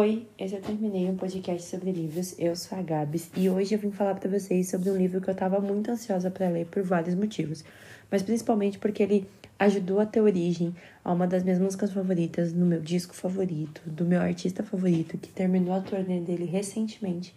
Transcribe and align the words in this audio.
Oi, 0.00 0.28
eu 0.38 0.46
já 0.46 0.60
terminei 0.60 1.10
um 1.10 1.16
podcast 1.16 1.68
sobre 1.68 1.90
livros. 1.90 2.38
Eu 2.38 2.54
sou 2.54 2.78
a 2.78 2.82
Gabs 2.82 3.32
e 3.36 3.50
hoje 3.50 3.74
eu 3.74 3.80
vim 3.80 3.90
falar 3.90 4.14
para 4.14 4.30
vocês 4.30 4.70
sobre 4.70 4.88
um 4.90 4.96
livro 4.96 5.20
que 5.20 5.28
eu 5.28 5.32
estava 5.32 5.58
muito 5.58 5.90
ansiosa 5.90 6.30
para 6.30 6.48
ler 6.48 6.66
por 6.66 6.84
vários 6.84 7.16
motivos, 7.16 7.64
mas 8.08 8.22
principalmente 8.22 8.78
porque 8.78 9.02
ele 9.02 9.28
ajudou 9.58 9.98
a 9.98 10.06
ter 10.06 10.20
origem 10.20 10.72
a 11.02 11.12
uma 11.12 11.26
das 11.26 11.42
minhas 11.42 11.58
músicas 11.58 11.92
favoritas, 11.92 12.52
no 12.52 12.64
meu 12.64 12.80
disco 12.80 13.12
favorito, 13.12 13.82
do 13.86 14.04
meu 14.04 14.20
artista 14.20 14.62
favorito, 14.62 15.18
que 15.18 15.30
terminou 15.30 15.74
a 15.74 15.80
turnê 15.80 16.20
dele 16.20 16.44
recentemente 16.44 17.34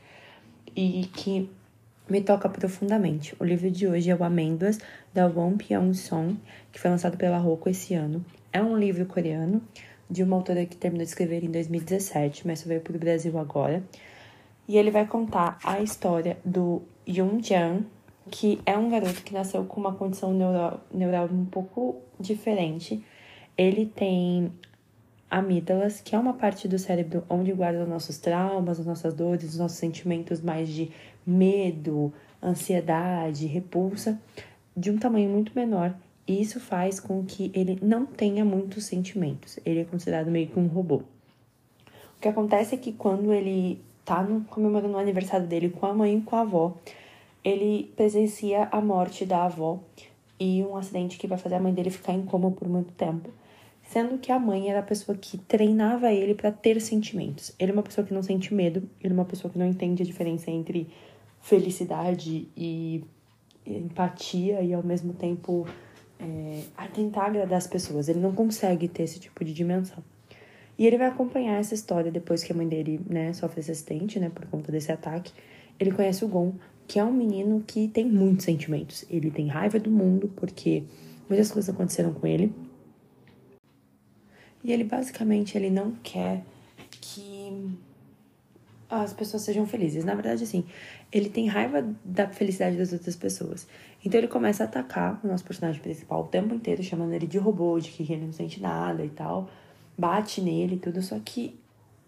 e 0.75 1.09
que 1.15 1.49
me 2.07 2.21
toca 2.21 2.47
profundamente. 2.47 3.35
O 3.39 3.43
livro 3.43 3.71
de 3.71 3.87
hoje 3.87 4.11
é 4.11 4.15
o 4.15 4.23
Amêndoas, 4.23 4.77
da 5.11 5.25
Won 5.25 5.57
Pyong 5.57 5.95
Song, 5.95 6.37
que 6.71 6.79
foi 6.79 6.91
lançado 6.91 7.17
pela 7.17 7.39
Roku 7.39 7.69
esse 7.69 7.95
ano. 7.95 8.23
É 8.53 8.61
um 8.61 8.77
livro 8.77 9.03
coreano 9.07 9.63
de 10.11 10.21
uma 10.23 10.35
autora 10.35 10.65
que 10.65 10.75
terminou 10.75 11.05
de 11.05 11.09
escrever 11.09 11.41
em 11.41 11.49
2017, 11.49 12.45
mas 12.45 12.59
só 12.59 12.67
veio 12.67 12.81
para 12.81 12.95
o 12.97 12.99
Brasil 12.99 13.37
agora. 13.39 13.81
E 14.67 14.77
ele 14.77 14.91
vai 14.91 15.07
contar 15.07 15.57
a 15.63 15.79
história 15.79 16.37
do 16.43 16.81
Yoon 17.07 17.41
Jang, 17.41 17.85
que 18.29 18.59
é 18.65 18.77
um 18.77 18.89
garoto 18.89 19.23
que 19.23 19.33
nasceu 19.33 19.63
com 19.63 19.79
uma 19.79 19.93
condição 19.93 20.33
neural, 20.33 20.81
neural 20.93 21.29
um 21.31 21.45
pouco 21.45 22.01
diferente. 22.19 23.01
Ele 23.57 23.85
tem 23.85 24.51
amígdalas, 25.29 26.01
que 26.01 26.13
é 26.13 26.19
uma 26.19 26.33
parte 26.33 26.67
do 26.67 26.77
cérebro 26.77 27.23
onde 27.29 27.53
guarda 27.53 27.83
os 27.83 27.89
nossos 27.89 28.17
traumas, 28.17 28.81
as 28.81 28.85
nossas 28.85 29.13
dores, 29.13 29.45
os 29.45 29.57
nossos 29.57 29.77
sentimentos 29.77 30.41
mais 30.41 30.67
de 30.67 30.91
medo, 31.25 32.13
ansiedade, 32.43 33.47
repulsa, 33.47 34.19
de 34.75 34.91
um 34.91 34.97
tamanho 34.97 35.29
muito 35.29 35.53
menor 35.55 35.95
e 36.31 36.41
isso 36.41 36.61
faz 36.61 36.97
com 36.97 37.25
que 37.25 37.51
ele 37.53 37.77
não 37.81 38.05
tenha 38.05 38.45
muitos 38.45 38.85
sentimentos. 38.85 39.59
Ele 39.65 39.81
é 39.81 39.83
considerado 39.83 40.31
meio 40.31 40.47
que 40.47 40.57
um 40.57 40.67
robô. 40.67 41.01
O 42.15 42.21
que 42.21 42.27
acontece 42.29 42.73
é 42.73 42.77
que 42.77 42.93
quando 42.93 43.33
ele 43.33 43.81
tá 44.05 44.23
no, 44.23 44.39
comemorando 44.45 44.93
o 44.93 44.97
aniversário 44.97 45.45
dele 45.45 45.69
com 45.69 45.85
a 45.85 45.93
mãe 45.93 46.17
e 46.17 46.21
com 46.21 46.37
a 46.37 46.41
avó, 46.41 46.73
ele 47.43 47.91
presencia 47.97 48.69
a 48.71 48.79
morte 48.79 49.25
da 49.25 49.43
avó 49.43 49.79
e 50.39 50.63
um 50.63 50.77
acidente 50.77 51.17
que 51.17 51.27
vai 51.27 51.37
fazer 51.37 51.55
a 51.55 51.59
mãe 51.59 51.73
dele 51.73 51.89
ficar 51.89 52.13
em 52.13 52.23
coma 52.23 52.49
por 52.49 52.69
muito 52.69 52.93
tempo. 52.93 53.29
Sendo 53.83 54.17
que 54.17 54.31
a 54.31 54.39
mãe 54.39 54.69
era 54.69 54.79
a 54.79 54.83
pessoa 54.83 55.17
que 55.17 55.37
treinava 55.37 56.13
ele 56.13 56.33
para 56.33 56.49
ter 56.49 56.79
sentimentos. 56.79 57.53
Ele 57.59 57.71
é 57.71 57.73
uma 57.73 57.83
pessoa 57.83 58.07
que 58.07 58.13
não 58.13 58.23
sente 58.23 58.53
medo, 58.53 58.89
ele 59.03 59.13
é 59.13 59.17
uma 59.17 59.25
pessoa 59.25 59.51
que 59.51 59.59
não 59.59 59.67
entende 59.67 60.01
a 60.01 60.05
diferença 60.05 60.49
entre 60.49 60.87
felicidade 61.41 62.47
e 62.55 63.03
empatia 63.65 64.61
e 64.61 64.73
ao 64.73 64.81
mesmo 64.81 65.11
tempo 65.11 65.67
é, 66.21 66.63
a 66.77 66.87
tentar 66.87 67.25
agradar 67.25 67.57
as 67.57 67.67
pessoas. 67.67 68.07
Ele 68.07 68.19
não 68.19 68.33
consegue 68.33 68.87
ter 68.87 69.03
esse 69.03 69.19
tipo 69.19 69.43
de 69.43 69.53
dimensão. 69.53 70.03
E 70.77 70.85
ele 70.87 70.97
vai 70.97 71.07
acompanhar 71.07 71.59
essa 71.59 71.73
história 71.73 72.11
depois 72.11 72.43
que 72.43 72.51
a 72.51 72.55
mãe 72.55 72.67
dele, 72.67 73.01
né, 73.07 73.33
sofre 73.33 73.59
esse 73.59 73.71
acidente, 73.71 74.19
né, 74.19 74.29
por 74.29 74.45
conta 74.45 74.71
desse 74.71 74.91
ataque. 74.91 75.33
Ele 75.79 75.91
conhece 75.91 76.23
o 76.23 76.27
Gon, 76.27 76.53
que 76.87 76.99
é 76.99 77.03
um 77.03 77.11
menino 77.11 77.63
que 77.65 77.87
tem 77.87 78.05
muitos 78.05 78.45
sentimentos. 78.45 79.05
Ele 79.09 79.31
tem 79.31 79.47
raiva 79.47 79.79
do 79.79 79.89
mundo 79.89 80.31
porque 80.35 80.83
muitas 81.27 81.51
coisas 81.51 81.73
aconteceram 81.73 82.13
com 82.13 82.25
ele. 82.27 82.53
E 84.63 84.71
ele 84.71 84.83
basicamente 84.83 85.57
ele 85.57 85.69
não 85.69 85.91
quer 86.03 86.43
que 86.99 87.75
as 88.91 89.13
pessoas 89.13 89.43
sejam 89.43 89.65
felizes. 89.65 90.03
Na 90.03 90.13
verdade, 90.13 90.43
assim, 90.43 90.65
ele 91.11 91.29
tem 91.29 91.47
raiva 91.47 91.87
da 92.03 92.27
felicidade 92.27 92.77
das 92.77 92.91
outras 92.91 93.15
pessoas. 93.15 93.65
Então 94.03 94.19
ele 94.19 94.27
começa 94.27 94.63
a 94.63 94.67
atacar 94.67 95.19
o 95.23 95.27
nosso 95.27 95.45
personagem 95.45 95.81
principal 95.81 96.23
o 96.23 96.27
tempo 96.27 96.53
inteiro, 96.53 96.83
chamando 96.83 97.13
ele 97.13 97.25
de 97.25 97.37
robô, 97.37 97.79
de 97.79 97.89
que 97.89 98.03
ele 98.11 98.25
não 98.25 98.33
sente 98.33 98.61
nada 98.61 99.05
e 99.05 99.09
tal. 99.09 99.49
Bate 99.97 100.41
nele 100.41 100.75
e 100.75 100.79
tudo, 100.79 101.01
só 101.01 101.17
que 101.23 101.57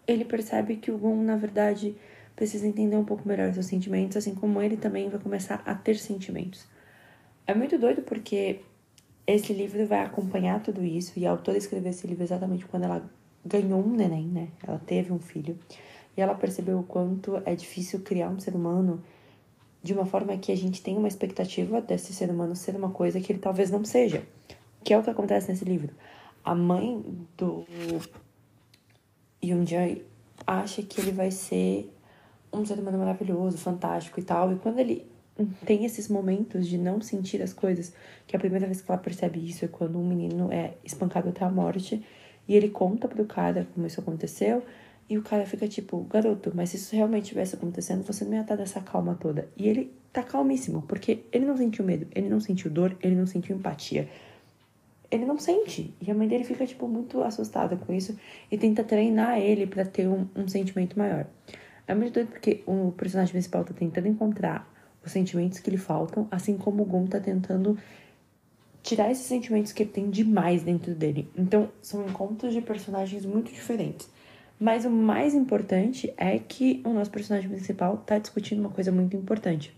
ele 0.06 0.24
percebe 0.24 0.76
que 0.76 0.90
o 0.90 0.98
Gon, 0.98 1.22
na 1.22 1.36
verdade, 1.36 1.96
precisa 2.36 2.66
entender 2.66 2.96
um 2.96 3.04
pouco 3.04 3.26
melhor 3.26 3.52
seus 3.54 3.66
sentimentos, 3.66 4.16
assim 4.16 4.34
como 4.34 4.60
ele 4.60 4.76
também 4.76 5.08
vai 5.08 5.18
começar 5.18 5.62
a 5.64 5.74
ter 5.74 5.96
sentimentos. 5.96 6.66
É 7.46 7.54
muito 7.54 7.78
doido 7.78 8.02
porque 8.02 8.60
esse 9.26 9.52
livro 9.52 9.86
vai 9.86 10.00
acompanhar 10.00 10.62
tudo 10.62 10.84
isso, 10.84 11.18
e 11.18 11.26
a 11.26 11.30
autora 11.30 11.56
escreveu 11.56 11.90
esse 11.90 12.06
livro 12.06 12.22
exatamente 12.22 12.66
quando 12.66 12.84
ela 12.84 13.08
ganhou 13.44 13.82
um 13.82 13.94
neném, 13.94 14.26
né? 14.26 14.48
Ela 14.66 14.78
teve 14.78 15.12
um 15.12 15.18
filho. 15.18 15.58
E 16.16 16.20
ela 16.20 16.34
percebeu 16.34 16.78
o 16.78 16.82
quanto 16.82 17.42
é 17.44 17.54
difícil 17.54 18.00
criar 18.00 18.28
um 18.28 18.38
ser 18.38 18.54
humano 18.54 19.02
de 19.82 19.92
uma 19.92 20.06
forma 20.06 20.36
que 20.38 20.50
a 20.50 20.56
gente 20.56 20.82
tem 20.82 20.96
uma 20.96 21.08
expectativa 21.08 21.80
desse 21.80 22.14
ser 22.14 22.30
humano 22.30 22.56
ser 22.56 22.74
uma 22.74 22.90
coisa 22.90 23.20
que 23.20 23.32
ele 23.32 23.38
talvez 23.38 23.70
não 23.70 23.84
seja. 23.84 24.22
Que 24.82 24.94
é 24.94 24.98
o 24.98 25.02
que 25.02 25.10
acontece 25.10 25.50
nesse 25.50 25.64
livro. 25.64 25.92
A 26.44 26.54
mãe 26.54 27.02
do 27.36 27.64
Yoon 29.42 29.66
Jae 29.66 30.04
acha 30.46 30.82
que 30.82 31.00
ele 31.00 31.12
vai 31.12 31.30
ser 31.30 31.92
um 32.52 32.64
ser 32.64 32.78
humano 32.78 32.98
maravilhoso, 32.98 33.58
fantástico 33.58 34.20
e 34.20 34.22
tal. 34.22 34.52
E 34.52 34.56
quando 34.56 34.78
ele 34.78 35.06
tem 35.66 35.84
esses 35.84 36.08
momentos 36.08 36.66
de 36.66 36.78
não 36.78 37.00
sentir 37.00 37.42
as 37.42 37.52
coisas, 37.52 37.92
que 38.26 38.36
a 38.36 38.38
primeira 38.38 38.66
vez 38.66 38.80
que 38.80 38.90
ela 38.90 39.00
percebe 39.00 39.46
isso 39.46 39.64
é 39.64 39.68
quando 39.68 39.98
um 39.98 40.06
menino 40.06 40.52
é 40.52 40.74
espancado 40.84 41.28
até 41.28 41.44
a 41.44 41.50
morte, 41.50 42.04
e 42.46 42.54
ele 42.54 42.68
conta 42.68 43.08
pro 43.08 43.24
cara 43.24 43.66
como 43.74 43.86
isso 43.86 44.00
aconteceu, 44.00 44.62
e 45.08 45.18
o 45.18 45.22
cara 45.22 45.44
fica 45.44 45.68
tipo, 45.68 46.00
garoto, 46.04 46.52
mas 46.54 46.70
se 46.70 46.76
isso 46.76 46.96
realmente 46.96 47.26
tivesse 47.26 47.54
acontecendo, 47.54 48.02
você 48.02 48.24
não 48.24 48.34
ia 48.34 48.40
estar 48.40 48.56
dessa 48.56 48.80
calma 48.80 49.14
toda. 49.14 49.48
E 49.56 49.68
ele 49.68 49.92
tá 50.12 50.22
calmíssimo, 50.22 50.82
porque 50.82 51.24
ele 51.32 51.44
não 51.44 51.56
sentiu 51.56 51.84
medo, 51.84 52.06
ele 52.14 52.28
não 52.28 52.40
sentiu 52.40 52.70
dor, 52.70 52.96
ele 53.02 53.14
não 53.14 53.26
sentiu 53.26 53.56
empatia. 53.56 54.08
Ele 55.10 55.24
não 55.24 55.38
sente. 55.38 55.94
E 56.00 56.10
a 56.10 56.14
mãe 56.14 56.26
dele 56.26 56.44
fica, 56.44 56.66
tipo, 56.66 56.88
muito 56.88 57.22
assustada 57.22 57.76
com 57.76 57.92
isso 57.92 58.18
e 58.50 58.56
tenta 58.56 58.82
treinar 58.82 59.38
ele 59.38 59.66
para 59.66 59.84
ter 59.84 60.08
um, 60.08 60.26
um 60.34 60.48
sentimento 60.48 60.98
maior. 60.98 61.26
É 61.86 61.94
muito 61.94 62.14
doido 62.14 62.28
porque 62.28 62.62
o 62.66 62.92
personagem 62.92 63.32
principal 63.32 63.62
tá 63.64 63.74
tentando 63.74 64.08
encontrar 64.08 64.68
os 65.04 65.12
sentimentos 65.12 65.60
que 65.60 65.70
lhe 65.70 65.76
faltam, 65.76 66.26
assim 66.30 66.56
como 66.56 66.82
o 66.82 66.86
Gon 66.86 67.06
tá 67.06 67.20
tentando 67.20 67.78
tirar 68.82 69.10
esses 69.10 69.26
sentimentos 69.26 69.72
que 69.72 69.82
ele 69.82 69.90
tem 69.90 70.10
demais 70.10 70.62
dentro 70.62 70.94
dele. 70.94 71.28
Então, 71.36 71.70
são 71.80 72.06
encontros 72.06 72.52
de 72.52 72.60
personagens 72.60 73.24
muito 73.24 73.52
diferentes. 73.52 74.08
Mas 74.58 74.84
o 74.84 74.90
mais 74.90 75.34
importante 75.34 76.12
é 76.16 76.38
que 76.38 76.80
o 76.84 76.90
nosso 76.90 77.10
personagem 77.10 77.50
principal 77.50 77.96
tá 77.98 78.18
discutindo 78.18 78.60
uma 78.60 78.70
coisa 78.70 78.92
muito 78.92 79.16
importante. 79.16 79.74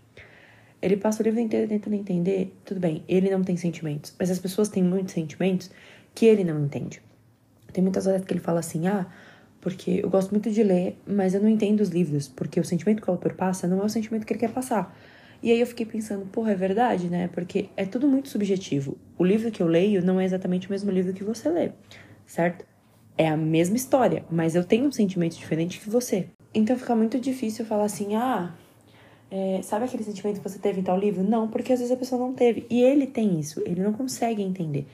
Ele 0.81 0.95
passa 0.95 1.21
o 1.21 1.25
livro 1.25 1.39
inteiro 1.39 1.67
tentando 1.67 1.95
entender, 1.95 2.55
tudo 2.63 2.79
bem, 2.79 3.03
ele 3.07 3.29
não 3.29 3.43
tem 3.43 3.57
sentimentos, 3.57 4.13
mas 4.19 4.29
as 4.29 4.37
pessoas 4.37 4.69
têm 4.69 4.83
muitos 4.83 5.13
sentimentos 5.13 5.71
que 6.13 6.25
ele 6.25 6.43
não 6.43 6.63
entende. 6.63 7.01
Tem 7.73 7.83
muitas 7.83 8.05
horas 8.05 8.23
que 8.23 8.31
ele 8.31 8.39
fala 8.39 8.59
assim: 8.59 8.87
"Ah, 8.87 9.07
porque 9.59 9.99
eu 10.03 10.09
gosto 10.09 10.31
muito 10.31 10.51
de 10.51 10.63
ler, 10.63 10.97
mas 11.05 11.33
eu 11.33 11.41
não 11.41 11.49
entendo 11.49 11.81
os 11.81 11.89
livros, 11.89 12.27
porque 12.27 12.59
o 12.59 12.63
sentimento 12.63 13.01
que 13.01 13.09
o 13.09 13.11
autor 13.11 13.33
passa 13.33 13.67
não 13.67 13.81
é 13.81 13.85
o 13.85 13.89
sentimento 13.89 14.25
que 14.25 14.33
ele 14.33 14.39
quer 14.39 14.51
passar". 14.51 14.95
E 15.41 15.51
aí 15.51 15.59
eu 15.59 15.67
fiquei 15.67 15.85
pensando, 15.85 16.25
porra, 16.25 16.51
é 16.51 16.55
verdade, 16.55 17.09
né? 17.09 17.27
Porque 17.27 17.69
é 17.77 17.85
tudo 17.85 18.07
muito 18.07 18.27
subjetivo. 18.29 18.97
O 19.17 19.23
livro 19.23 19.51
que 19.51 19.61
eu 19.61 19.67
leio 19.67 20.03
não 20.03 20.19
é 20.19 20.25
exatamente 20.25 20.67
o 20.67 20.71
mesmo 20.71 20.89
livro 20.91 21.13
que 21.13 21.23
você 21.23 21.49
lê, 21.49 21.71
certo? 22.25 22.65
É 23.17 23.27
a 23.27 23.37
mesma 23.37 23.75
história, 23.75 24.23
mas 24.29 24.55
eu 24.55 24.63
tenho 24.63 24.85
um 24.85 24.91
sentimento 24.91 25.35
diferente 25.35 25.79
que 25.79 25.89
você. 25.89 26.27
Então 26.53 26.77
fica 26.77 26.95
muito 26.95 27.19
difícil 27.19 27.65
falar 27.65 27.85
assim, 27.85 28.15
ah, 28.15 28.53
é, 29.29 29.59
sabe 29.61 29.85
aquele 29.85 30.03
sentimento 30.03 30.41
que 30.41 30.49
você 30.49 30.59
teve 30.59 30.79
em 30.79 30.83
tal 30.83 30.97
livro? 30.97 31.23
Não, 31.23 31.47
porque 31.47 31.73
às 31.73 31.79
vezes 31.79 31.93
a 31.93 31.97
pessoa 31.97 32.19
não 32.19 32.33
teve. 32.33 32.65
E 32.69 32.81
ele 32.81 33.07
tem 33.07 33.39
isso, 33.39 33.61
ele 33.65 33.81
não 33.81 33.93
consegue 33.93 34.41
entender. 34.41 34.87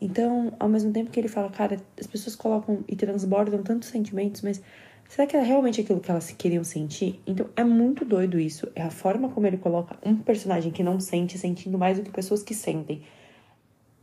Então, 0.00 0.52
ao 0.58 0.68
mesmo 0.68 0.92
tempo 0.92 1.10
que 1.10 1.18
ele 1.18 1.28
fala, 1.28 1.50
cara, 1.50 1.80
as 1.98 2.06
pessoas 2.06 2.36
colocam 2.36 2.84
e 2.86 2.94
transbordam 2.96 3.62
tantos 3.62 3.88
sentimentos, 3.88 4.42
mas 4.42 4.62
será 5.08 5.26
que 5.26 5.36
é 5.36 5.42
realmente 5.42 5.80
aquilo 5.80 6.00
que 6.00 6.10
elas 6.10 6.30
queriam 6.30 6.64
sentir? 6.64 7.20
Então, 7.26 7.48
é 7.56 7.64
muito 7.64 8.04
doido 8.04 8.38
isso. 8.38 8.70
É 8.74 8.82
a 8.82 8.90
forma 8.90 9.28
como 9.28 9.46
ele 9.46 9.56
coloca 9.56 9.96
um 10.04 10.16
personagem 10.16 10.70
que 10.70 10.82
não 10.82 11.00
sente 11.00 11.38
sentindo 11.38 11.78
mais 11.78 11.98
do 11.98 12.04
que 12.04 12.10
pessoas 12.10 12.42
que 12.42 12.54
sentem. 12.54 13.02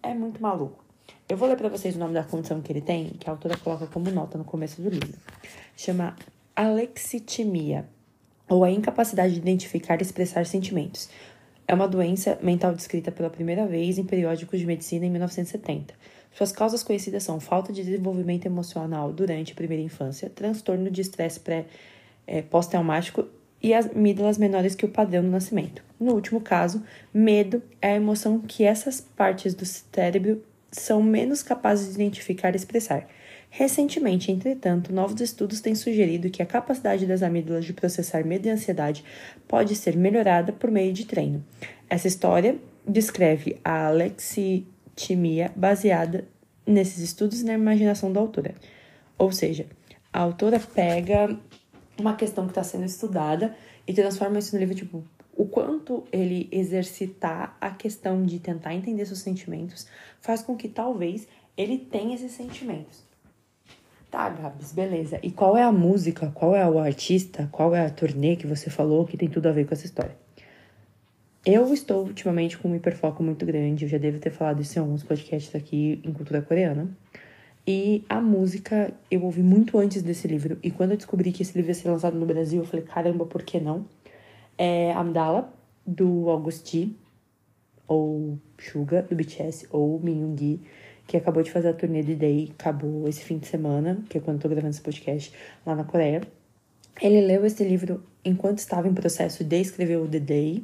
É 0.02 0.14
muito 0.14 0.42
maluco. 0.42 0.84
Eu 1.28 1.38
vou 1.38 1.48
ler 1.48 1.56
para 1.56 1.70
vocês 1.70 1.96
o 1.96 2.00
nome 2.00 2.14
da 2.14 2.24
condição 2.24 2.62
que 2.62 2.72
ele 2.72 2.82
tem, 2.82 3.12
que 3.12 3.30
a 3.30 3.34
autora 3.34 3.58
coloca 3.58 3.88
como 3.88 4.12
nota 4.12 4.38
no 4.38 4.44
começo 4.44 4.82
do 4.82 4.90
livro. 4.90 5.18
Chama 5.76 6.16
alexitimia, 6.54 7.88
ou 8.50 8.64
a 8.64 8.70
incapacidade 8.70 9.34
de 9.34 9.40
identificar 9.40 10.00
e 10.00 10.04
expressar 10.04 10.46
sentimentos. 10.46 11.10
É 11.66 11.74
uma 11.74 11.88
doença 11.88 12.38
mental 12.42 12.74
descrita 12.76 13.10
pela 13.10 13.30
primeira 13.30 13.66
vez 13.66 13.98
em 13.98 14.04
periódicos 14.04 14.60
de 14.60 14.66
medicina 14.66 15.06
em 15.06 15.10
1970. 15.10 15.94
Suas 16.34 16.52
causas 16.52 16.84
conhecidas 16.84 17.24
são 17.24 17.40
falta 17.40 17.72
de 17.72 17.84
desenvolvimento 17.84 18.46
emocional 18.46 19.14
durante 19.14 19.54
a 19.54 19.56
primeira 19.56 19.82
infância, 19.82 20.30
transtorno 20.30 20.92
de 20.92 21.02
estresse 21.02 21.40
pré, 21.40 21.66
é, 22.28 22.42
pós-traumático 22.42 23.26
e 23.62 23.74
as 23.74 23.86
amígdalas 23.86 24.38
menores 24.38 24.76
que 24.76 24.86
o 24.86 24.90
padrão 24.90 25.24
do 25.24 25.30
nascimento. 25.30 25.82
No 25.98 26.14
último 26.14 26.42
caso, 26.42 26.84
medo 27.14 27.64
é 27.82 27.94
a 27.94 27.96
emoção 27.96 28.40
que 28.40 28.66
essas 28.66 29.00
partes 29.00 29.54
do 29.54 29.66
cérebro 29.66 30.44
são 30.74 31.02
menos 31.02 31.42
capazes 31.42 31.90
de 31.90 32.02
identificar 32.02 32.54
e 32.54 32.58
expressar. 32.58 33.08
Recentemente, 33.50 34.32
entretanto, 34.32 34.92
novos 34.92 35.22
estudos 35.22 35.62
têm 35.62 35.76
sugerido 35.76 36.30
que 36.30 36.42
a 36.42 36.46
capacidade 36.46 37.06
das 37.06 37.22
amígdalas 37.22 37.64
de 37.64 37.72
processar 37.72 38.26
medo 38.26 38.48
e 38.48 38.50
ansiedade 38.50 39.06
pode 39.48 39.76
ser 39.76 39.96
melhorada 39.96 40.52
por 40.52 40.72
meio 40.72 40.92
de 40.92 41.06
treino. 41.06 41.46
Essa 41.88 42.08
história 42.08 42.58
descreve 42.88 43.60
a 43.64 43.88
alexitimia 43.88 45.52
baseada 45.56 46.28
nesses 46.66 47.00
estudos 47.00 47.42
e 47.42 47.46
na 47.46 47.54
imaginação 47.54 48.12
da 48.12 48.20
autora. 48.20 48.56
Ou 49.18 49.32
seja, 49.32 49.68
A 50.14 50.20
autora 50.20 50.60
pega 50.60 51.36
uma 52.00 52.16
questão 52.16 52.46
que 52.46 52.52
está 52.52 52.64
sendo 52.64 52.86
estudada 52.86 53.56
e 53.88 53.94
transforma 53.94 54.38
isso 54.38 54.54
no 54.54 54.60
livro, 54.60 54.76
tipo, 54.76 55.04
o 55.36 55.46
quanto 55.46 56.04
ele 56.12 56.48
exercitar 56.52 57.58
a 57.60 57.72
questão 57.72 58.24
de 58.24 58.40
tentar 58.40 58.74
entender 58.74 59.06
seus 59.06 59.20
sentimentos 59.20 59.88
faz 60.22 60.42
com 60.42 60.56
que 60.56 60.68
talvez 60.68 61.28
ele 61.58 61.78
tenha 61.78 62.16
esses 62.16 62.32
sentimentos. 62.32 63.04
Tá, 64.10 64.30
Gabs, 64.30 64.72
beleza. 64.72 65.20
E 65.24 65.32
qual 65.32 65.58
é 65.58 65.64
a 65.64 65.72
música, 65.72 66.32
qual 66.36 66.56
é 66.56 66.70
o 66.70 66.78
artista, 66.78 67.50
qual 67.52 67.74
é 67.74 67.84
a 67.84 67.90
turnê 67.90 68.36
que 68.36 68.46
você 68.46 68.70
falou 68.70 69.08
que 69.08 69.18
tem 69.18 69.28
tudo 69.28 69.48
a 69.48 69.52
ver 69.52 69.66
com 69.66 69.74
essa 69.74 69.86
história? 69.86 70.16
Eu 71.44 71.74
estou 71.74 72.06
ultimamente 72.06 72.58
com 72.58 72.70
um 72.70 72.76
hiperfoco 72.76 73.24
muito 73.24 73.46
grande, 73.46 73.86
eu 73.86 73.90
já 73.90 73.98
devo 73.98 74.20
ter 74.20 74.30
falado 74.30 74.62
isso 74.62 74.78
em 74.78 74.82
alguns 74.82 75.04
podcasts 75.04 75.54
aqui 75.56 76.00
em 76.04 76.14
cultura 76.14 76.42
coreana. 76.42 76.88
E 77.66 78.04
a 78.08 78.22
música 78.22 78.94
eu 79.10 79.24
ouvi 79.24 79.42
muito 79.42 79.78
antes 79.80 80.02
desse 80.02 80.28
livro, 80.28 80.60
e 80.62 80.70
quando 80.70 80.92
eu 80.92 80.98
descobri 80.98 81.32
que 81.32 81.42
esse 81.42 81.58
livro 81.58 81.72
ia 81.72 81.76
ser 81.76 81.90
lançado 81.90 82.18
no 82.18 82.26
Brasil, 82.26 82.62
eu 82.62 82.66
falei, 82.66 82.86
caramba, 82.86 83.26
por 83.26 83.42
que 83.42 83.60
não? 83.60 83.86
É 84.58 84.92
Amdala, 84.94 85.54
do 85.86 86.30
Augusti, 86.30 86.96
ou 87.88 88.38
Suga, 88.58 89.02
do 89.04 89.16
BTS, 89.16 89.68
ou 89.72 90.00
Minyoongi 90.00 90.62
que 91.08 91.18
acabou 91.18 91.44
de 91.44 91.52
fazer 91.52 91.70
a 91.70 91.74
turnê 91.74 92.02
de 92.02 92.16
Day, 92.16 92.52
acabou 92.58 93.08
esse 93.08 93.24
fim 93.24 93.38
de 93.38 93.48
semana, 93.48 94.04
que 94.10 94.18
é 94.18 94.22
quando 94.22 94.38
eu 94.38 94.42
tô 94.42 94.50
gravando 94.50 94.72
esse 94.72 94.82
podcast, 94.82 95.34
lá 95.66 95.76
na 95.76 95.84
Coreia. 95.84 96.22
Ele 97.02 97.22
leu 97.22 97.46
esse 97.46 97.64
livro 97.64 98.04
enquanto 98.24 98.60
estava 98.60 98.88
em 98.88 98.94
processo 98.94 99.44
de 99.44 99.60
escrever 99.60 99.98
o 99.98 100.08
The 100.08 100.20
Day, 100.20 100.64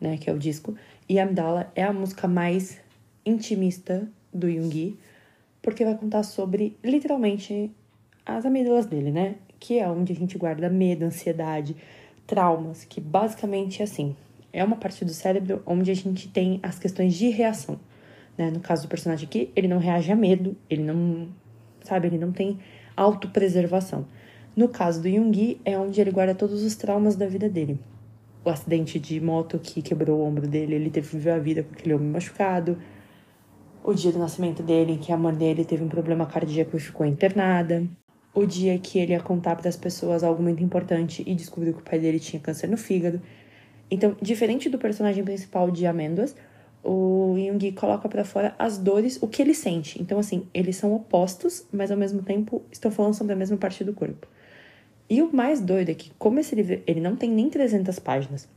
né, 0.00 0.16
que 0.16 0.28
é 0.28 0.32
o 0.32 0.38
disco, 0.38 0.74
e 1.08 1.18
Amdala 1.18 1.72
é 1.74 1.82
a 1.82 1.92
música 1.92 2.28
mais 2.28 2.78
intimista 3.24 4.08
do 4.32 4.48
Yoongi, 4.48 4.96
porque 5.62 5.84
vai 5.84 5.96
contar 5.96 6.22
sobre, 6.22 6.76
literalmente, 6.84 7.70
as 8.24 8.44
amígdalas 8.44 8.86
dele, 8.86 9.10
né? 9.10 9.36
Que 9.58 9.78
é 9.78 9.88
onde 9.88 10.12
a 10.12 10.16
gente 10.16 10.38
guarda 10.38 10.68
medo, 10.68 11.04
ansiedade, 11.04 11.74
traumas, 12.28 12.84
que 12.84 13.00
basicamente 13.00 13.80
é 13.80 13.84
assim, 13.84 14.14
é 14.52 14.62
uma 14.62 14.76
parte 14.76 15.04
do 15.04 15.12
cérebro 15.12 15.62
onde 15.66 15.90
a 15.90 15.94
gente 15.94 16.28
tem 16.28 16.60
as 16.62 16.78
questões 16.78 17.14
de 17.14 17.30
reação. 17.30 17.80
Né? 18.36 18.50
No 18.50 18.60
caso 18.60 18.82
do 18.82 18.88
personagem 18.88 19.26
aqui, 19.26 19.50
ele 19.56 19.66
não 19.66 19.78
reage 19.78 20.12
a 20.12 20.16
medo, 20.16 20.54
ele 20.68 20.82
não, 20.82 21.28
sabe, 21.82 22.06
ele 22.06 22.18
não 22.18 22.30
tem 22.30 22.58
autopreservação. 22.94 24.06
No 24.54 24.68
caso 24.68 25.00
do 25.00 25.08
Yoongi, 25.08 25.60
é 25.64 25.78
onde 25.78 26.00
ele 26.00 26.10
guarda 26.10 26.34
todos 26.34 26.62
os 26.62 26.76
traumas 26.76 27.16
da 27.16 27.26
vida 27.26 27.48
dele. 27.48 27.80
O 28.44 28.50
acidente 28.50 28.98
de 29.00 29.20
moto 29.20 29.58
que 29.58 29.80
quebrou 29.80 30.20
o 30.20 30.24
ombro 30.24 30.46
dele, 30.46 30.74
ele 30.74 30.90
teve 30.90 31.08
que 31.08 31.16
viver 31.16 31.30
a 31.30 31.38
vida 31.38 31.62
com 31.62 31.72
aquele 31.72 31.94
ombro 31.94 32.06
machucado. 32.06 32.78
O 33.82 33.94
dia 33.94 34.12
do 34.12 34.18
nascimento 34.18 34.62
dele, 34.62 34.98
que 34.98 35.12
a 35.12 35.16
mãe 35.16 35.34
dele 35.34 35.64
teve 35.64 35.82
um 35.82 35.88
problema 35.88 36.26
cardíaco 36.26 36.76
e 36.76 36.80
ficou 36.80 37.06
internada. 37.06 37.86
O 38.34 38.46
dia 38.46 38.78
que 38.78 38.98
ele 38.98 39.12
ia 39.12 39.20
contar 39.20 39.56
para 39.56 39.68
as 39.68 39.76
pessoas 39.76 40.22
algo 40.22 40.42
muito 40.42 40.62
importante 40.62 41.22
e 41.26 41.34
descobriu 41.34 41.72
que 41.74 41.80
o 41.80 41.82
pai 41.82 41.98
dele 41.98 42.20
tinha 42.20 42.40
câncer 42.40 42.68
no 42.68 42.76
fígado. 42.76 43.20
Então, 43.90 44.16
diferente 44.20 44.68
do 44.68 44.78
personagem 44.78 45.24
principal 45.24 45.70
de 45.70 45.86
Amêndoas, 45.86 46.36
o 46.84 47.34
Jung 47.36 47.72
coloca 47.72 48.08
para 48.08 48.24
fora 48.24 48.54
as 48.58 48.78
dores, 48.78 49.18
o 49.20 49.26
que 49.26 49.42
ele 49.42 49.54
sente. 49.54 50.00
Então, 50.00 50.18
assim, 50.18 50.46
eles 50.54 50.76
são 50.76 50.92
opostos, 50.92 51.66
mas 51.72 51.90
ao 51.90 51.96
mesmo 51.96 52.22
tempo 52.22 52.62
estão 52.70 52.90
falando 52.90 53.14
sobre 53.14 53.32
a 53.32 53.36
mesma 53.36 53.56
parte 53.56 53.82
do 53.82 53.92
corpo. 53.92 54.26
E 55.10 55.22
o 55.22 55.34
mais 55.34 55.60
doido 55.60 55.90
é 55.90 55.94
que, 55.94 56.10
como 56.18 56.38
esse 56.38 56.54
livro 56.54 56.80
ele 56.86 57.00
não 57.00 57.16
tem 57.16 57.30
nem 57.30 57.48
300 57.48 57.98
páginas, 57.98 58.48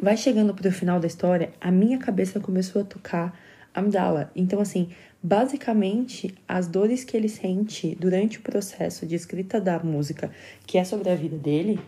vai 0.00 0.16
chegando 0.16 0.54
pro 0.54 0.70
final 0.70 0.98
da 0.98 1.06
história, 1.06 1.52
a 1.60 1.70
minha 1.70 1.98
cabeça 1.98 2.40
começou 2.40 2.82
a 2.82 2.84
tocar 2.84 3.38
Amdala. 3.74 4.30
Então, 4.34 4.60
assim, 4.60 4.90
basicamente, 5.22 6.34
as 6.48 6.66
dores 6.66 7.04
que 7.04 7.16
ele 7.16 7.28
sente 7.28 7.94
durante 7.94 8.38
o 8.38 8.42
processo 8.42 9.06
de 9.06 9.14
escrita 9.14 9.60
da 9.60 9.78
música, 9.78 10.30
que 10.66 10.78
é 10.78 10.84
sobre 10.84 11.10
a 11.10 11.14
vida 11.14 11.36
dele, 11.36 11.78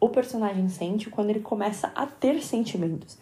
o 0.00 0.08
personagem 0.08 0.68
sente 0.68 1.08
quando 1.08 1.30
ele 1.30 1.40
começa 1.40 1.92
a 1.94 2.06
ter 2.06 2.42
sentimentos. 2.42 3.18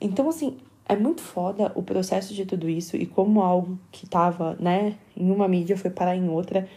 Então, 0.00 0.28
assim, 0.28 0.58
é 0.88 0.96
muito 0.96 1.20
foda 1.20 1.70
o 1.74 1.82
processo 1.82 2.34
de 2.34 2.44
tudo 2.44 2.68
isso 2.68 2.96
e 2.96 3.06
como 3.06 3.42
algo 3.42 3.78
que 3.92 4.08
tava, 4.08 4.56
né, 4.58 4.96
em 5.16 5.30
uma 5.30 5.46
mídia 5.46 5.76
foi 5.76 5.90
parar 5.90 6.16
em 6.16 6.28
outra 6.28 6.68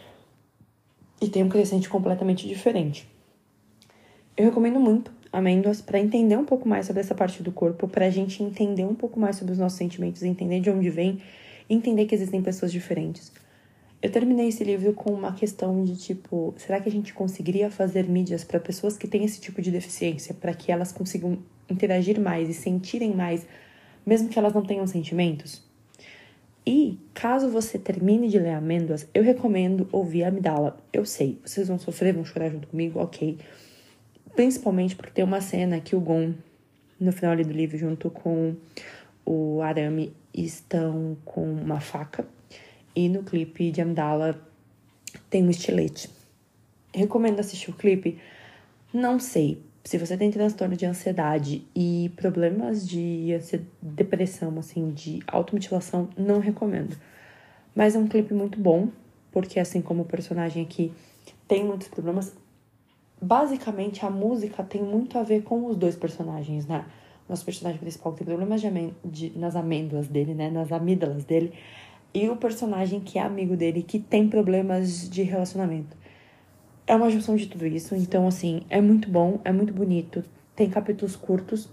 e 1.20 1.28
tem 1.28 1.42
um 1.42 1.48
crescente 1.48 1.88
completamente 1.88 2.46
diferente. 2.46 3.08
Eu 4.36 4.44
recomendo 4.44 4.78
muito 4.78 5.10
Amêndoas 5.34 5.80
para 5.80 5.98
entender 5.98 6.36
um 6.36 6.44
pouco 6.44 6.68
mais 6.68 6.86
sobre 6.86 7.00
essa 7.00 7.12
parte 7.12 7.42
do 7.42 7.50
corpo, 7.50 7.88
para 7.88 8.06
a 8.06 8.10
gente 8.10 8.40
entender 8.40 8.84
um 8.84 8.94
pouco 8.94 9.18
mais 9.18 9.34
sobre 9.34 9.52
os 9.52 9.58
nossos 9.58 9.76
sentimentos, 9.76 10.22
entender 10.22 10.60
de 10.60 10.70
onde 10.70 10.88
vem, 10.88 11.20
entender 11.68 12.06
que 12.06 12.14
existem 12.14 12.42
pessoas 12.42 12.72
diferentes. 12.72 13.32
Eu 14.02 14.10
terminei 14.10 14.48
esse 14.48 14.62
livro 14.62 14.92
com 14.92 15.12
uma 15.12 15.32
questão 15.32 15.82
de 15.82 15.96
tipo, 15.96 16.54
será 16.58 16.80
que 16.80 16.88
a 16.88 16.92
gente 16.92 17.14
conseguiria 17.14 17.70
fazer 17.70 18.08
mídias 18.08 18.44
para 18.44 18.60
pessoas 18.60 18.98
que 18.98 19.08
têm 19.08 19.24
esse 19.24 19.40
tipo 19.40 19.62
de 19.62 19.70
deficiência, 19.70 20.34
para 20.34 20.52
que 20.52 20.70
elas 20.70 20.92
consigam 20.92 21.38
interagir 21.70 22.20
mais 22.20 22.48
e 22.50 22.54
sentirem 22.54 23.14
mais 23.14 23.46
mesmo 24.04 24.28
que 24.28 24.38
elas 24.38 24.52
não 24.52 24.62
tenham 24.62 24.86
sentimentos. 24.86 25.62
E 26.66 26.98
caso 27.12 27.50
você 27.50 27.78
termine 27.78 28.28
de 28.28 28.38
ler 28.38 28.54
Amêndoas, 28.54 29.06
eu 29.12 29.22
recomendo 29.22 29.86
ouvir 29.92 30.24
Amidala. 30.24 30.78
Eu 30.92 31.04
sei, 31.04 31.38
vocês 31.44 31.68
vão 31.68 31.78
sofrer, 31.78 32.14
vão 32.14 32.24
chorar 32.24 32.50
junto 32.50 32.68
comigo, 32.68 32.98
ok. 33.00 33.38
Principalmente 34.34 34.96
porque 34.96 35.12
tem 35.12 35.24
uma 35.24 35.40
cena 35.40 35.80
que 35.80 35.94
o 35.94 36.00
Gon, 36.00 36.32
no 36.98 37.12
final 37.12 37.36
do 37.36 37.42
livro, 37.42 37.76
junto 37.76 38.10
com 38.10 38.54
o 39.24 39.60
Arame, 39.62 40.14
estão 40.32 41.16
com 41.24 41.44
uma 41.44 41.80
faca. 41.80 42.26
E 42.94 43.08
no 43.08 43.22
clipe 43.22 43.70
de 43.70 43.80
Amidala 43.80 44.40
tem 45.30 45.44
um 45.44 45.50
estilete. 45.50 46.10
Recomendo 46.92 47.40
assistir 47.40 47.70
o 47.70 47.74
clipe? 47.74 48.18
Não 48.92 49.18
sei, 49.18 49.60
se 49.84 49.98
você 49.98 50.16
tem 50.16 50.30
transtorno 50.30 50.76
de 50.76 50.86
ansiedade 50.86 51.66
e 51.74 52.10
problemas 52.16 52.88
de 52.88 53.36
depressão, 53.82 54.58
assim, 54.58 54.90
de 54.90 55.20
automutilação, 55.26 56.08
não 56.16 56.38
recomendo. 56.38 56.96
Mas 57.74 57.94
é 57.94 57.98
um 57.98 58.06
clipe 58.06 58.32
muito 58.32 58.58
bom, 58.58 58.88
porque 59.30 59.60
assim 59.60 59.82
como 59.82 60.02
o 60.02 60.06
personagem 60.06 60.62
aqui 60.62 60.92
tem 61.46 61.64
muitos 61.64 61.88
problemas, 61.88 62.32
basicamente 63.20 64.06
a 64.06 64.10
música 64.10 64.62
tem 64.62 64.82
muito 64.82 65.18
a 65.18 65.22
ver 65.22 65.42
com 65.42 65.66
os 65.66 65.76
dois 65.76 65.96
personagens, 65.96 66.66
né? 66.66 66.86
Nosso 67.28 67.44
personagem 67.44 67.78
principal 67.78 68.12
tem 68.12 68.26
problemas 68.26 68.60
de, 68.60 68.68
de, 69.04 69.38
nas 69.38 69.56
amêndoas 69.56 70.08
dele, 70.08 70.34
né? 70.34 70.50
Nas 70.50 70.70
amígdalas 70.70 71.24
dele. 71.24 71.52
E 72.12 72.28
o 72.28 72.36
personagem 72.36 73.00
que 73.00 73.18
é 73.18 73.22
amigo 73.22 73.56
dele, 73.56 73.82
que 73.82 73.98
tem 73.98 74.28
problemas 74.28 75.08
de 75.08 75.22
relacionamento 75.22 75.96
é 76.86 76.94
uma 76.94 77.10
junção 77.10 77.36
de 77.36 77.46
tudo 77.46 77.66
isso. 77.66 77.94
Então, 77.94 78.26
assim, 78.26 78.62
é 78.68 78.80
muito 78.80 79.08
bom, 79.08 79.40
é 79.44 79.52
muito 79.52 79.72
bonito. 79.72 80.22
Tem 80.54 80.68
capítulos 80.68 81.16
curtos, 81.16 81.68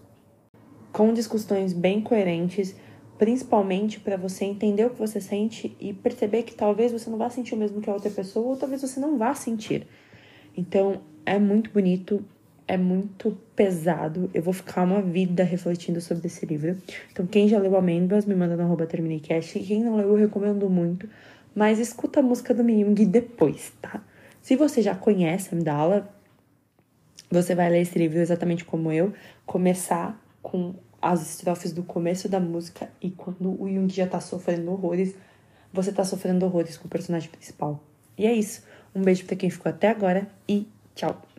com 0.91 1.13
discussões 1.13 1.73
bem 1.73 2.01
coerentes, 2.01 2.75
principalmente 3.17 3.99
para 3.99 4.17
você 4.17 4.45
entender 4.45 4.85
o 4.85 4.89
que 4.89 4.99
você 4.99 5.21
sente 5.21 5.75
e 5.79 5.93
perceber 5.93 6.43
que 6.43 6.55
talvez 6.55 6.91
você 6.91 7.09
não 7.09 7.17
vá 7.17 7.29
sentir 7.29 7.53
o 7.53 7.57
mesmo 7.57 7.81
que 7.81 7.89
a 7.89 7.93
outra 7.93 8.09
pessoa, 8.09 8.47
ou 8.47 8.57
talvez 8.57 8.81
você 8.81 8.99
não 8.99 9.17
vá 9.17 9.33
sentir. 9.33 9.87
Então, 10.57 11.01
é 11.25 11.37
muito 11.37 11.69
bonito, 11.71 12.25
é 12.71 12.77
muito 12.77 13.37
pesado. 13.53 14.31
Eu 14.33 14.41
vou 14.41 14.53
ficar 14.53 14.83
uma 14.83 15.01
vida 15.01 15.43
refletindo 15.43 15.99
sobre 15.99 16.27
esse 16.27 16.45
livro. 16.45 16.77
Então, 17.11 17.27
quem 17.27 17.49
já 17.49 17.59
leu 17.59 17.75
Amêndoas, 17.75 18.25
me 18.25 18.33
manda 18.33 18.55
no 18.55 18.63
arroba 18.63 18.85
termineiCast. 18.85 19.59
E 19.59 19.63
quem 19.63 19.83
não 19.83 19.97
leu, 19.97 20.07
eu 20.11 20.15
recomendo 20.15 20.69
muito. 20.69 21.09
Mas 21.53 21.79
escuta 21.79 22.21
a 22.21 22.23
música 22.23 22.53
do 22.53 22.63
Miyung 22.63 22.95
depois, 23.05 23.73
tá? 23.81 24.01
Se 24.41 24.55
você 24.55 24.81
já 24.81 24.95
conhece 24.95 25.53
Amdala, 25.53 26.09
você 27.29 27.53
vai 27.53 27.69
ler 27.69 27.81
esse 27.81 27.99
livro 27.99 28.19
exatamente 28.19 28.63
como 28.63 28.89
eu, 28.89 29.13
começar 29.45 30.17
com 30.41 30.73
as 31.01 31.29
estrofes 31.29 31.73
do 31.73 31.83
começo 31.83 32.29
da 32.29 32.39
música 32.39 32.89
e 33.01 33.11
quando 33.11 33.61
o 33.61 33.67
Jung 33.67 33.91
já 33.93 34.07
tá 34.07 34.21
sofrendo 34.21 34.71
horrores, 34.71 35.13
você 35.73 35.91
tá 35.91 36.05
sofrendo 36.05 36.45
horrores 36.45 36.77
com 36.77 36.87
o 36.87 36.89
personagem 36.89 37.29
principal. 37.29 37.83
E 38.17 38.25
é 38.25 38.33
isso. 38.33 38.63
Um 38.95 39.01
beijo 39.01 39.25
para 39.25 39.35
quem 39.35 39.49
ficou 39.49 39.69
até 39.69 39.89
agora 39.89 40.27
e 40.47 40.67
tchau. 40.95 41.30